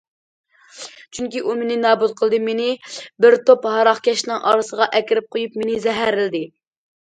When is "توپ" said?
3.53-3.69